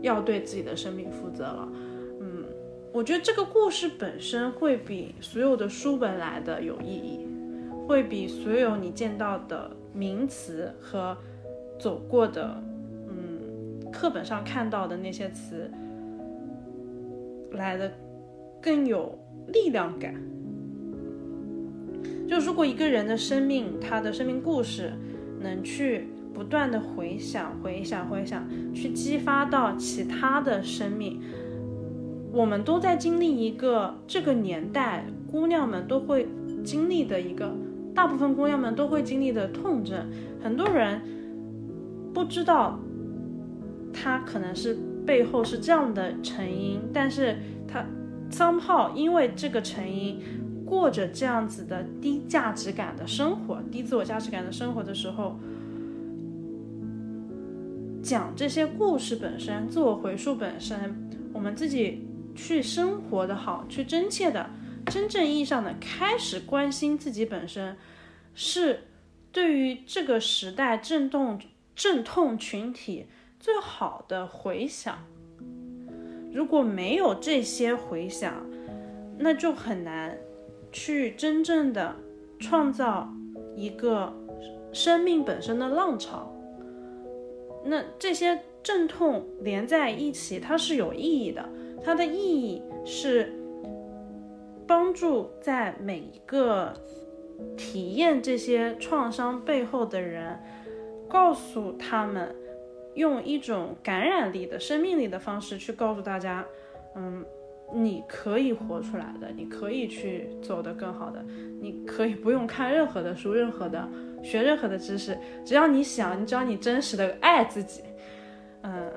[0.00, 1.68] 要对自己的生命负责了。
[2.20, 2.44] 嗯，
[2.92, 7.26] 我觉得这个故事本身会比所有的书本来的有意义，
[7.88, 11.16] 会比所有你见到的名词和。
[11.80, 12.62] 走过的，
[13.08, 15.68] 嗯，课本上看到的那些词
[17.52, 17.92] 来的
[18.60, 20.14] 更有力量感。
[22.28, 24.92] 就如果一个人的生命，他的生命故事
[25.40, 31.20] 能去不断的回想、回想、回想，去激发到其他的生命，
[32.32, 36.26] 我们都在经历一个这个年代姑娘们都会
[36.64, 37.54] 经历的一个，
[37.94, 40.08] 大部分姑娘们都会经历的痛症，
[40.42, 41.00] 很多人。
[42.14, 42.78] 不知道，
[43.90, 47.36] 他可能是背后是这样的成因，但是
[47.66, 47.84] 他
[48.30, 50.20] 桑泡因为这个成因，
[50.64, 55.38] 过着这样子的低价值感的生活，低自我价值感的生活的时候，
[58.02, 60.94] 讲这些故事本身，自我回溯本身，
[61.32, 64.50] 我们自己去生活的好，去真切的、
[64.86, 67.76] 真正意义上的开始关心自己本身，
[68.34, 68.84] 是
[69.30, 71.38] 对于这个时代震动。
[71.74, 73.06] 阵痛群体
[73.42, 74.96] 最好的回响，
[76.32, 78.32] 如果没有这些回响，
[79.18, 80.16] 那就很难
[80.70, 81.96] 去真正的
[82.38, 83.08] 创造
[83.56, 84.12] 一个
[84.72, 86.32] 生命本身的浪潮。
[87.64, 91.44] 那这些阵痛连在一起，它是有意义的，
[91.82, 93.32] 它的意义是
[94.68, 96.72] 帮助在每一个
[97.56, 100.38] 体验这些创伤背后的人。
[101.08, 102.34] 告诉他们，
[102.94, 106.44] 用一种感染力的生命力的方式去告诉大家，
[106.94, 107.24] 嗯，
[107.72, 111.24] 你可以活出来的，你可以去走得更好的，
[111.60, 113.88] 你可以不用看任何的书，任何的
[114.22, 117.82] 学任何的知识，只要你想，只要你真实的爱自己，
[118.62, 118.92] 嗯，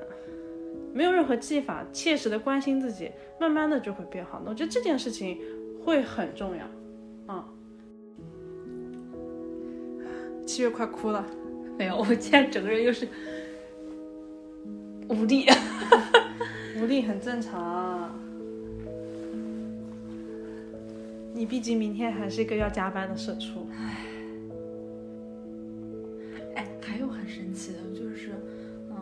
[0.92, 4.42] 没有任何技法，切实的关心自己，慢慢的就会变好。
[4.46, 5.38] 我觉得这件事情
[5.82, 6.64] 会很重要，
[7.28, 7.44] 嗯，
[10.46, 11.24] 七月快哭了。
[11.78, 13.06] 没有，我现在整个人又是
[15.08, 15.46] 无力，
[16.80, 18.10] 无力很正常。
[21.32, 23.66] 你毕竟明天还是一个要加班的社畜。
[23.76, 23.96] 唉，
[26.54, 28.30] 哎，还有很神奇的就是，
[28.90, 28.96] 嗯，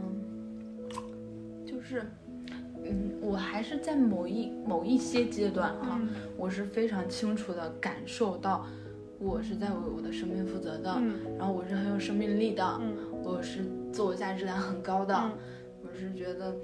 [1.64, 2.02] 就是，
[2.84, 6.00] 嗯，我还是在某一某一些阶段啊，
[6.36, 8.66] 我是非常清楚的感受到，
[9.20, 11.00] 我是在为我的生命负责的，
[11.38, 12.80] 然后我是很有生命力的，
[13.22, 15.30] 我是自我价值感很高的，我
[15.94, 16.54] 是觉得。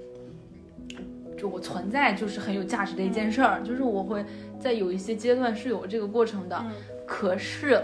[1.37, 4.23] 就我存在就是很有价值的一件事儿，就是我会
[4.59, 6.63] 在有一些阶段是有这个过程的，
[7.07, 7.81] 可是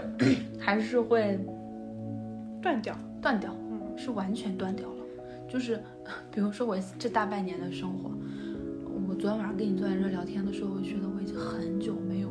[0.60, 1.40] 还是会
[2.62, 4.96] 断掉，断掉，嗯，是完全断掉了。
[5.48, 5.80] 就是
[6.30, 8.12] 比如说我这大半年的生活，
[9.08, 12.28] 我昨天晚上跟你坐在这聊天的时候，我觉得我已经很久没有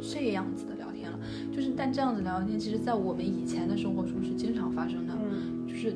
[0.00, 1.18] 这样子的聊天了。
[1.52, 5.12] 就是但这样子聊天，其实在我们以前的生活中是经常发生的，
[5.66, 5.94] 就是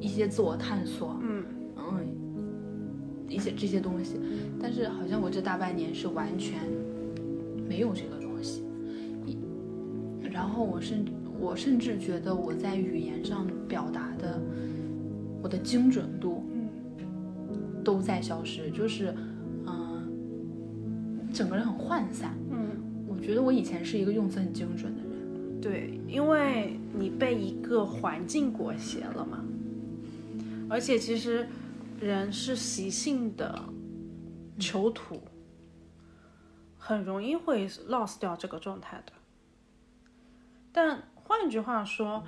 [0.00, 1.44] 一些自我探索，嗯。
[1.76, 2.16] 嗯。
[3.28, 4.16] 一些这些东西，
[4.60, 6.58] 但是好像我这大半年是完全
[7.68, 8.64] 没有这个东西，
[10.32, 11.04] 然后我甚
[11.38, 14.42] 我甚至觉得我在语言上表达的
[15.40, 16.42] 我的精准度，
[17.84, 19.14] 都在消失，就是
[19.64, 20.08] 嗯，
[21.32, 22.70] 整个人很涣散，嗯，
[23.06, 29.39] 我觉得我以前是一个用词很精准的人，对，因为你被一个环境裹挟了嘛，
[30.70, 31.46] 而且其实。
[32.00, 33.62] 人是习性的
[34.58, 35.20] 囚徒，
[36.78, 39.12] 很容易会 lost 掉这个状态的。
[40.72, 42.24] 但换句话说，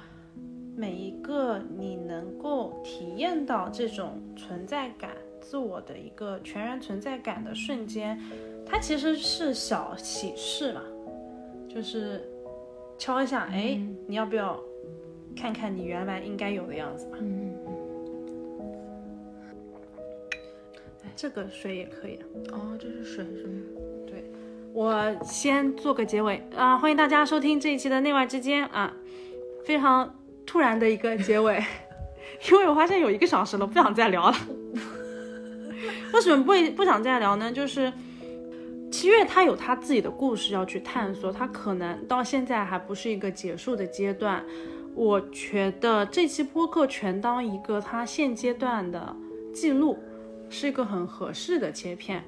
[0.76, 8.20] 每一个你能够体验到这种存在感、自我的一个全然存在感的瞬间，
[8.66, 10.82] 它其实是小启示嘛，
[11.66, 12.30] 就是
[12.98, 14.60] 敲一下，哎，你要不要
[15.34, 17.16] 看看你原来应该有的样子嘛？
[21.14, 22.18] 这个水也可以
[22.50, 23.60] 哦，这是水是吗？
[24.06, 24.24] 对，
[24.72, 28.92] 我先做个结尾啊，欢迎大家收听这一期的内外之间啊，
[29.64, 31.62] 非常突然的一个结尾，
[32.50, 34.36] 因为我发现有一个小时了，不想再聊了。
[36.12, 37.52] 为什么不不想再聊呢？
[37.52, 37.92] 就是
[38.90, 44.44] 七月他有他自己的故事要去探索，他可能到现在还不是一个结束的阶段。
[44.94, 49.16] 我觉得这期播客全当一个他现阶段的
[49.54, 49.98] 记录。
[50.52, 52.22] 是一个很合适的切片，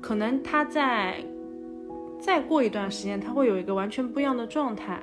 [0.00, 1.22] 可能它在
[2.18, 5.00] 再过一段时间，它会有一个完全不一样的状态。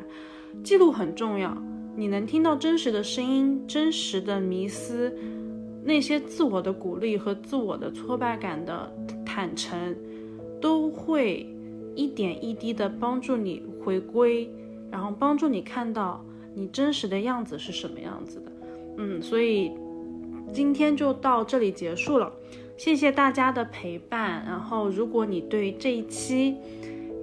[0.64, 1.56] 记录很重要，
[1.95, 5.16] 你能听到真实的声音、真实的迷思，
[5.84, 8.91] 那些自我的鼓励和自我的挫败感的
[9.24, 9.95] 坦诚，
[10.60, 11.47] 都会
[11.95, 14.50] 一点一滴的帮助你回归，
[14.89, 16.26] 然后帮助你看到
[16.56, 18.52] 你真实的样子是什么样子的。
[18.97, 19.72] 嗯，所以。
[20.52, 22.32] 今天就到这里结束了，
[22.78, 24.43] 谢谢大家的陪伴。
[24.45, 26.58] 然后，如果你对这一期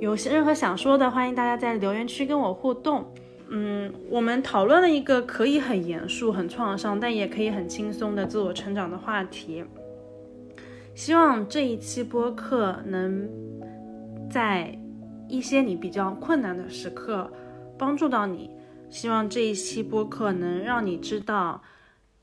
[0.00, 3.04] 有些任何想说的，欢迎大家在留言区跟我互动。
[3.48, 9.64] 嗯，我们讨论了一个可以很严肃、很创伤，但也可以很轻松的自我成长的话题。
[10.94, 13.28] 希望这一期播客能
[14.30, 14.76] 在
[15.28, 17.30] 一些你比较困难的时刻
[17.78, 18.50] 帮助到你。
[18.88, 21.62] 希望这一期播客能让你知道。